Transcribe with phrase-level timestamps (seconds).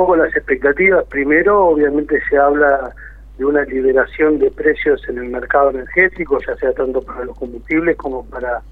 [0.00, 1.04] poco las expectativas.
[1.10, 2.94] Primero, obviamente se habla
[3.36, 7.98] de una liberación de precios en el mercado energético, ya sea tanto para los combustibles
[7.98, 8.62] como para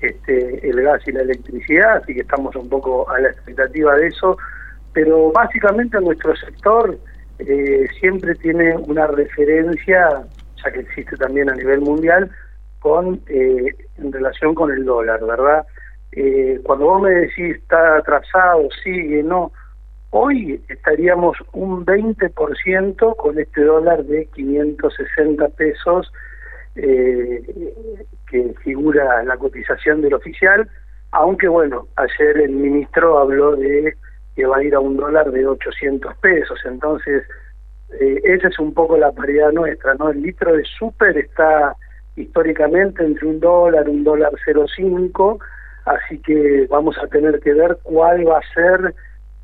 [0.00, 4.08] este, el gas y la electricidad, así que estamos un poco a la expectativa de
[4.08, 4.36] eso,
[4.92, 6.98] pero básicamente nuestro sector
[7.38, 10.22] eh, siempre tiene una referencia,
[10.62, 12.30] ya que existe también a nivel mundial,
[12.80, 15.64] con eh, en relación con el dólar, ¿verdad?
[16.12, 19.50] Eh, cuando vos me decís está atrasado, sigue, no,
[20.10, 26.10] hoy estaríamos un 20% con este dólar de 560 pesos
[26.76, 27.42] eh,
[28.30, 30.68] que figura la cotización del oficial,
[31.10, 33.94] aunque bueno, ayer el ministro habló de
[34.36, 37.24] que va a ir a un dólar de 800 pesos, entonces
[38.00, 40.10] eh, esa es un poco la paridad nuestra, ¿no?
[40.10, 41.74] El litro de súper está
[42.16, 45.38] históricamente entre un dólar, un dólar 0,5,
[45.86, 48.94] así que vamos a tener que ver cuál va a ser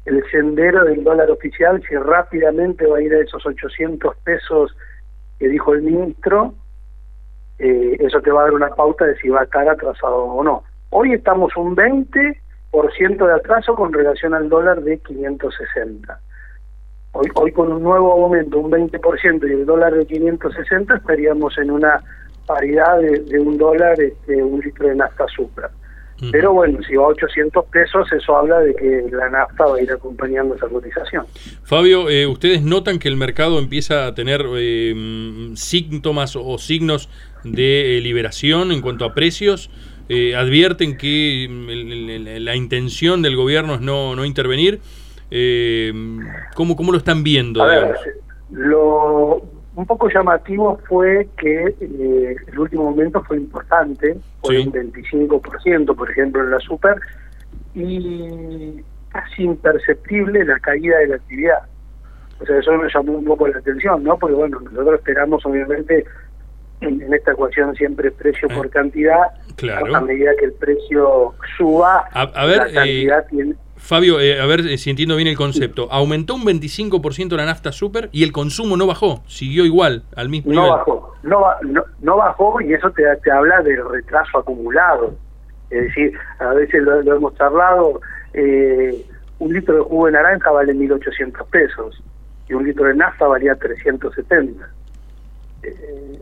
[0.05, 4.77] el sendero del dólar oficial, si rápidamente va a ir a esos 800 pesos
[5.39, 6.55] que dijo el ministro,
[7.59, 10.45] eh, eso te va a dar una pauta de si va a estar atrasado o
[10.45, 10.63] no.
[10.91, 16.21] Hoy estamos un 20% de atraso con relación al dólar de 560.
[17.13, 21.71] Hoy, hoy con un nuevo aumento, un 20% y el dólar de 560, estaríamos en
[21.71, 22.01] una
[22.47, 25.71] paridad de, un dólar este, un litro de nafta supra.
[26.31, 29.83] Pero bueno, si va a 800 pesos, eso habla de que la nafta va a
[29.83, 31.27] ir acompañando esa cotización.
[31.65, 37.09] Fabio, eh, ¿ustedes notan que el mercado empieza a tener eh, síntomas o signos
[37.43, 39.71] de liberación en cuanto a precios?
[40.09, 44.81] Eh, ¿Advierten que mm, la intención del gobierno es no, no intervenir?
[46.55, 47.61] ¿cómo, ¿Cómo lo están viendo?
[47.61, 47.97] A ver,
[48.53, 49.43] lo,
[49.77, 56.11] un poco llamativo fue que eh, el último momento fue importante, fue un 25%, por
[56.11, 57.01] ejemplo, en la super,
[57.75, 61.59] y casi imperceptible la caída de la actividad.
[62.41, 64.17] O sea, eso nos llamó un poco la atención, ¿no?
[64.19, 66.05] Porque, bueno, nosotros esperamos, obviamente,
[66.81, 69.23] en, esta ecuación siempre precio por cantidad,
[69.57, 69.95] claro.
[69.95, 73.55] a medida que el precio suba, a, ver, la cantidad eh, tiene
[73.85, 75.89] Fabio, eh, a ver eh, si entiendo bien el concepto.
[75.93, 80.55] Aumentó un 25% la nafta super y el consumo no bajó, siguió igual, al mismo
[80.55, 80.79] no nivel.
[80.79, 85.15] Bajó, no, no, no bajó y eso te, te habla del retraso acumulado.
[85.69, 88.01] Es decir, a veces lo, hemos charlado,
[88.33, 89.05] eh,
[89.39, 92.03] un litro de jugo de naranja vale 1.800 pesos
[92.49, 94.67] y un litro de nafta valía 370.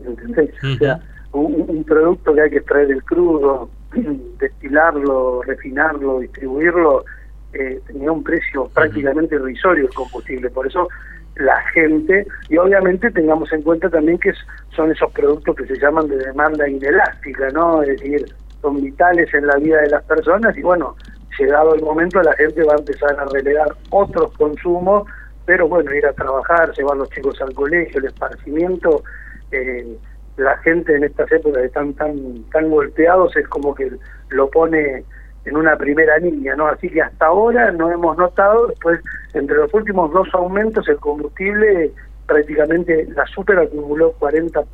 [0.05, 0.51] ¿Entendés?
[0.65, 3.71] O sea, un, un producto que hay que extraer del crudo,
[4.41, 7.05] destilarlo, refinarlo, distribuirlo,
[7.53, 10.51] eh, tenía un precio prácticamente irrisorio el combustible.
[10.51, 10.89] Por eso
[11.37, 14.33] la gente, y obviamente tengamos en cuenta también que
[14.75, 17.83] son esos productos que se llaman de demanda inelástica, ¿no?
[17.83, 18.27] Es decir,
[18.61, 20.95] son vitales en la vida de las personas y bueno,
[21.39, 25.09] llegado el momento la gente va a empezar a relegar otros consumos,
[25.47, 29.03] pero bueno, ir a trabajar, llevar a los chicos al colegio, el esparcimiento,
[29.51, 29.97] eh,
[30.37, 33.91] la gente en estas épocas están tan, tan golpeados, es como que
[34.31, 35.05] lo pone
[35.45, 36.67] en una primera línea, ¿no?
[36.67, 39.01] Así que hasta ahora no hemos notado, después,
[39.35, 41.93] entre los últimos dos aumentos, el combustible
[42.27, 44.65] prácticamente la super acumuló 40%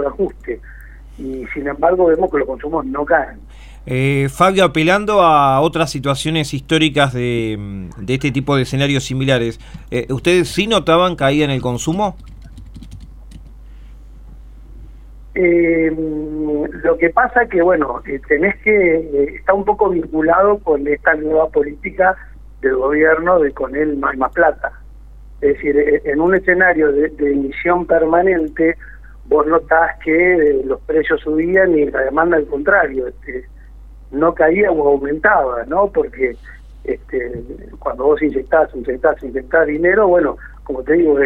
[0.00, 0.60] de ajuste
[1.18, 3.38] y sin embargo vemos que los consumos no caen.
[3.86, 9.58] Eh, Fabio, apelando a otras situaciones históricas de, este tipo de escenarios similares,
[9.90, 12.16] eh, ¿ustedes sí notaban caída en el consumo?
[15.40, 15.92] Eh,
[16.82, 21.14] lo que pasa que, bueno, eh, tenés que, eh, está un poco vinculado con esta
[21.14, 22.16] nueva política
[22.60, 24.72] del gobierno de con él más, plata.
[25.40, 28.76] Es decir, eh, en un escenario de, emisión permanente,
[29.26, 33.44] vos notás que los precios subían y la demanda al contrario, este,
[34.10, 35.86] no caía o aumentaba, ¿no?
[35.86, 36.34] Porque
[36.82, 37.44] este,
[37.78, 40.36] cuando vos inyectás, inyectás, inyectás dinero, bueno,
[40.68, 41.16] como te digo,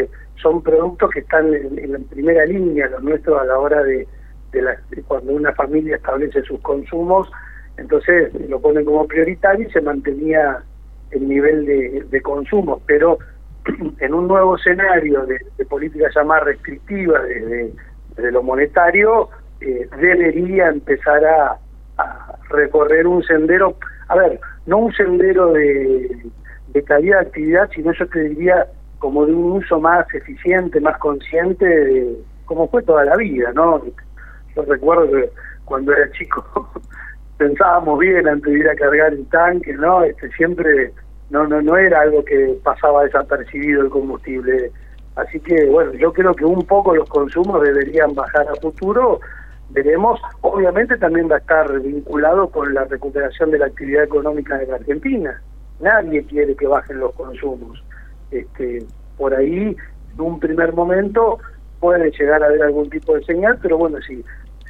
[0.40, 4.06] son productos que están en, la primera línea, los nuestros a la hora de,
[4.52, 7.28] de, cuando una familia establece sus consumos,
[7.76, 10.62] entonces lo ponen como prioritario y se mantenía
[11.10, 13.18] el nivel de, de consumo, pero
[13.98, 19.28] en un nuevo escenario de, política ya más restrictiva de, lo monetario,
[19.60, 21.58] eh, debería empezar a,
[21.98, 23.76] a, recorrer un sendero,
[24.06, 26.30] a ver, no un sendero de,
[26.68, 28.68] de calidad de actividad, sino yo te diría
[29.02, 33.82] como de un uso más eficiente, más consciente, de, como fue toda la vida, ¿no?
[34.54, 35.28] Yo recuerdo que
[35.64, 36.70] cuando era chico
[37.36, 40.04] pensábamos bien antes de ir a cargar el tanque, ¿no?
[40.04, 40.92] Este, siempre
[41.30, 44.70] no, no, no era algo que pasaba desapercibido el combustible.
[45.16, 49.18] Así que, bueno, yo creo que un poco los consumos deberían bajar a futuro.
[49.70, 54.70] Veremos, obviamente también va a estar vinculado con la recuperación de la actividad económica en
[54.70, 55.42] la Argentina.
[55.80, 57.82] Nadie quiere que bajen los consumos
[58.32, 58.84] este,
[59.16, 59.76] por ahí
[60.14, 61.38] en un primer momento
[61.80, 64.24] puede llegar a haber algún tipo de señal, pero bueno, si,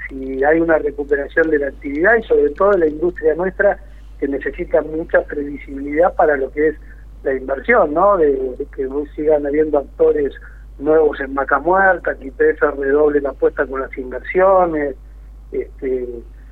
[0.08, 3.78] si hay una recuperación de la actividad y sobre todo de la industria nuestra
[4.18, 6.76] que necesita mucha previsibilidad para lo que es
[7.22, 8.16] la inversión, ¿no?
[8.16, 10.32] De, que sigan habiendo actores
[10.78, 14.96] nuevos en Maca Muerta, que IPF redoble la apuesta con las inversiones.
[15.52, 16.08] Este,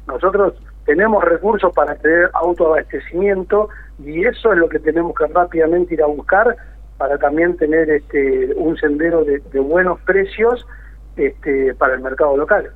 [0.07, 0.55] nosotros
[0.85, 3.69] tenemos recursos para tener autoabastecimiento
[4.05, 6.57] y eso es lo que tenemos que rápidamente ir a buscar
[7.01, 10.67] para también tener este, un sendero de, buenos precios
[11.17, 12.73] este, para el mercado local.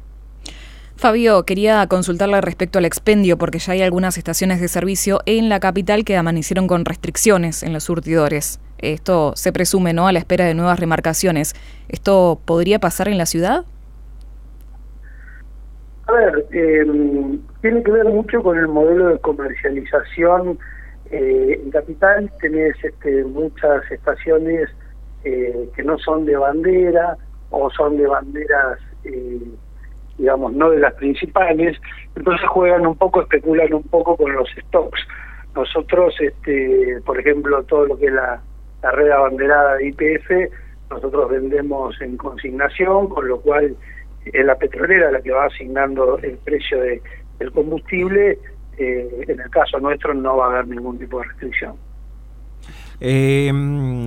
[0.96, 5.60] Fabio, quería consultarle respecto al expendio, porque ya hay algunas estaciones de servicio en la
[5.60, 8.60] capital que amanecieron con restricciones en los surtidores.
[8.78, 11.52] Esto se presume, ¿no?, a la espera de nuevas remarcaciones.
[11.90, 13.66] ¿Esto podría pasar en la ciudad?
[16.06, 20.58] A ver, em, tiene que ver mucho con el modelo de comercialización.
[21.16, 24.68] Eh, en Capital tenés este, muchas estaciones
[25.22, 27.16] eh, que no son de bandera
[27.50, 29.38] o son de banderas, eh,
[30.18, 31.78] digamos, no de las principales,
[32.16, 35.06] entonces juegan un poco, especulan un poco con los stocks.
[35.54, 38.42] Nosotros, este, por ejemplo, todo lo que es la,
[38.82, 40.52] red abanderada de IPF,
[40.90, 43.76] nosotros vendemos en consignación, con lo cual
[44.24, 47.00] es la petrolera la que va asignando el precio de,
[47.38, 48.36] del combustible,
[48.78, 51.74] eh, en el caso nuestro no va a haber ningún tipo de restricción.
[53.00, 53.50] Eh,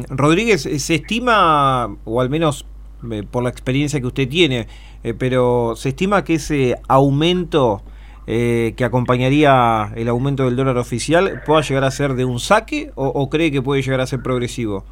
[0.10, 2.66] Rodríguez, ¿se estima, o al menos
[3.12, 4.68] eh, por la experiencia que usted tiene,
[5.04, 7.82] eh, pero se estima que ese aumento
[8.26, 13.30] que acompañaría el aumento del dólar oficial pueda llegar a ser de un saque o
[13.30, 14.84] cree que puede llegar a ser progresivo?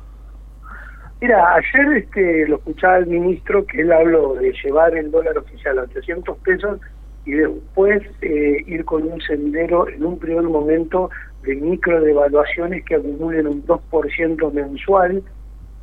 [1.19, 5.79] Mira, ayer este, lo escuchaba el ministro que él habló de llevar el dólar oficial
[5.79, 6.79] a 800 pesos
[7.25, 11.09] y después eh, ir con un sendero en un primer momento
[11.43, 15.23] de micro devaluaciones que acumulen un 2% mensual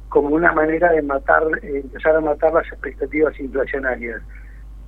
[0.09, 4.23] como una manera de matar, eh, empezar a matar las expectativas inflacionarias.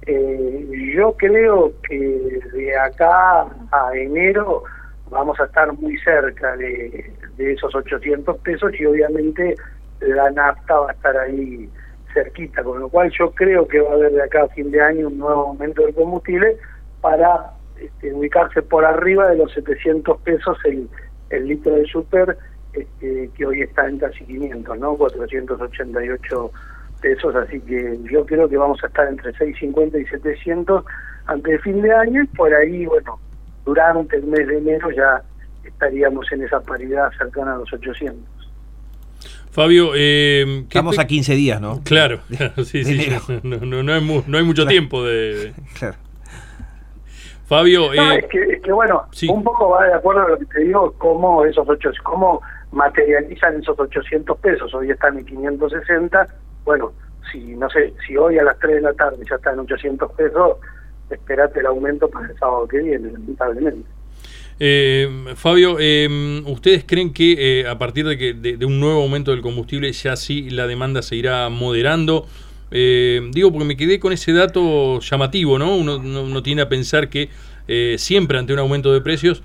[0.06, 4.62] Eh, yo creo que de acá a enero
[5.10, 9.54] vamos a estar muy cerca de esos 800 pesos y obviamente
[10.00, 11.68] la nafta va a estar ahí
[12.14, 14.80] cerquita, con lo cual yo creo que va a haber de acá a fin de
[14.80, 16.56] año un nuevo aumento del combustible
[17.00, 20.88] para este, ubicarse por arriba de los 700 pesos el,
[21.30, 22.38] el litro de super,
[22.72, 24.96] este, que hoy está en casi 500, ¿no?
[24.96, 26.50] 488
[27.00, 30.84] pesos, así que yo creo que vamos a estar entre 650 y 700
[31.26, 33.18] antes de fin de año y por ahí, bueno,
[33.64, 35.22] durante el mes de enero ya
[35.64, 38.43] estaríamos en esa paridad cercana a los 800.
[39.54, 41.80] Fabio, eh, estamos a 15 días, ¿no?
[41.84, 42.18] Claro,
[42.64, 43.08] sí, sí,
[43.44, 45.54] no, no, no, hay no, hay mucho tiempo de...
[45.78, 45.94] Claro.
[47.46, 50.46] Fabio, eh, es, que, es, que, bueno, un poco va de acuerdo a lo que
[50.46, 52.40] te digo, cómo esos ocho, cómo
[52.72, 56.26] materializan esos 800 pesos, hoy están en 560,
[56.64, 56.92] bueno,
[57.30, 60.12] si no sé, si hoy a las 3 de la tarde ya están en 800
[60.14, 60.56] pesos,
[61.10, 63.88] esperate el aumento para el sábado que viene, lamentablemente.
[64.60, 69.32] Eh, Fabio, eh, ¿ustedes creen que eh, a partir de, que, de, un nuevo aumento
[69.32, 72.26] del combustible ya sí la demanda se irá moderando?
[72.70, 75.76] Eh, digo, porque me quedé con ese dato llamativo, ¿no?
[75.76, 77.28] Uno, no, tiene a pensar que
[77.98, 79.42] siempre ante un aumento de precios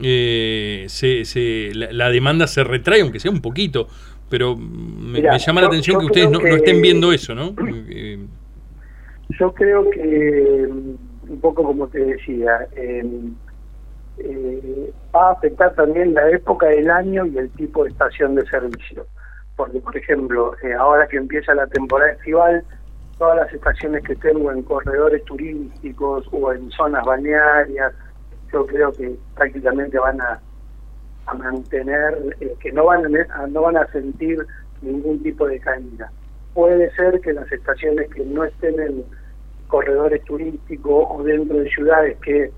[0.00, 3.88] se, la, demanda se retrae, aunque sea un poquito,
[4.28, 7.54] pero me, llama la atención que ustedes no, estén viendo eso, ¿no?
[9.38, 10.68] yo creo que,
[11.28, 12.66] un poco como te decía,
[14.18, 18.46] eh, va a afectar también la época del año y el tipo de estación de
[18.46, 19.06] servicio.
[19.56, 22.64] Porque, por ejemplo, eh, ahora que empieza la temporada estival,
[23.18, 27.92] todas las estaciones que tengo en corredores turísticos o en zonas balnearias,
[28.52, 30.40] yo creo que prácticamente van a,
[31.26, 34.44] a mantener, eh, que no van a, no van a sentir
[34.82, 36.10] ningún tipo de caída.
[36.54, 39.04] Puede ser que las estaciones que no estén en
[39.68, 42.50] corredores turísticos o dentro de ciudades que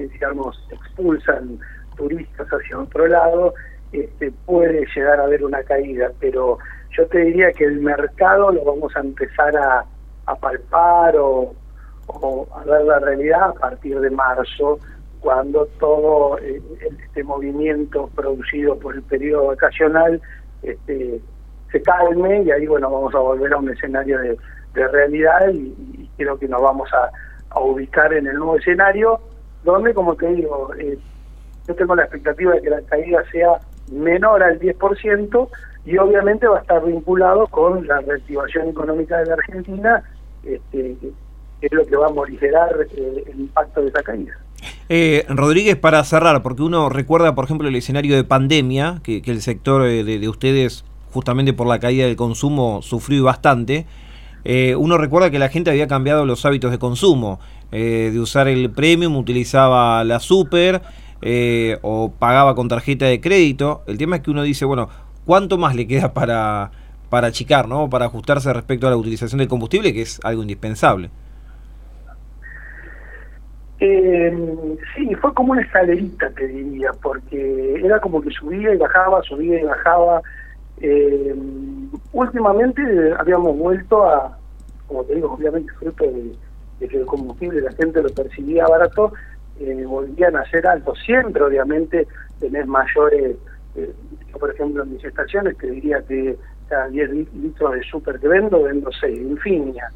[0.00, 1.58] digamos, expulsan
[1.96, 3.54] turistas hacia otro lado,
[3.92, 6.58] este, puede llegar a haber una caída, pero
[6.96, 9.84] yo te diría que el mercado lo vamos a empezar a,
[10.40, 11.54] palpar o,
[12.54, 14.78] a ver la realidad a partir de marzo,
[15.20, 16.60] cuando todo eh,
[17.04, 20.20] este movimiento producido por el periodo vacacional
[20.62, 21.20] este,
[21.70, 26.38] se calme y ahí bueno vamos a volver a un escenario de, realidad y, creo
[26.38, 27.10] que nos vamos a,
[27.50, 29.20] a ubicar en el nuevo escenario
[29.64, 30.98] donde, como te digo, eh,
[31.66, 35.48] yo tengo la expectativa de que la caída sea menor al 10%
[35.84, 40.02] y obviamente va a estar vinculado con la reactivación económica de la Argentina,
[40.44, 40.96] este,
[41.60, 44.36] que es lo que va a morigerar eh, el impacto de esa caída.
[44.88, 49.40] Eh, Rodríguez, para cerrar, porque uno recuerda, por ejemplo, el escenario de pandemia, que, el
[49.40, 53.86] sector de, ustedes justamente por la caída del consumo, sufrió bastante.
[54.44, 58.48] Eh, uno recuerda que la gente había cambiado los hábitos de consumo, eh, de usar
[58.48, 60.82] el premium, utilizaba la super
[61.82, 63.82] o pagaba con tarjeta de crédito.
[63.86, 64.88] El tema es que uno dice, bueno,
[65.24, 66.72] ¿cuánto más le queda para,
[67.10, 67.90] para achicar, ¿no?
[67.90, 71.10] para ajustarse respecto a la utilización del combustible, que es algo indispensable?
[73.84, 79.20] Eh, sí, fue como una escalerita, te diría, porque era como que subía y bajaba,
[79.24, 80.22] subía y bajaba.
[80.80, 81.34] Eh,
[82.12, 82.82] últimamente
[83.18, 84.36] habíamos vuelto a,
[84.86, 86.36] como te digo, obviamente fruto de,
[86.88, 89.12] que el combustible la gente lo percibía barato,
[89.60, 90.98] eh, volvían a ser altos.
[91.04, 92.08] Siempre, obviamente,
[92.40, 93.36] tenés mayores,
[93.76, 93.94] eh,
[94.38, 96.36] por ejemplo, en mis estaciones te diría que
[96.68, 99.88] cada 10 litros de super que vendo, vendo 6, Infinia,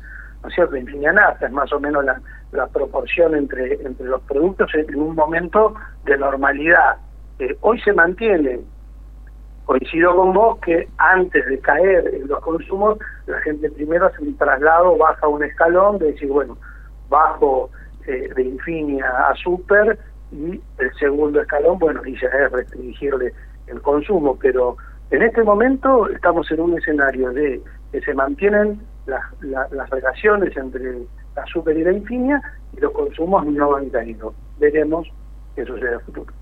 [0.43, 0.77] ¿no es cierto?
[0.77, 2.21] Infinia Nafta es más o menos la
[2.53, 6.97] la proporción entre, entre los productos en un momento de normalidad.
[7.39, 8.61] Eh, hoy se mantiene,
[9.67, 14.37] coincido con vos, que antes de caer en los consumos, la gente primero hace un
[14.37, 16.57] traslado, baja un escalón, de decir, bueno,
[17.09, 17.71] bajo
[18.07, 19.99] eh, de Infinia a Super,
[20.33, 23.33] y el segundo escalón, bueno, dice es restringirle
[23.67, 24.77] el consumo, pero
[25.11, 27.61] en este momento estamos en un escenario de
[27.93, 32.41] que se mantienen las, las relaciones entre la super y la infinia
[32.77, 34.35] y los consumos no han caído.
[34.59, 35.09] Veremos
[35.55, 36.33] qué sucede a futuro.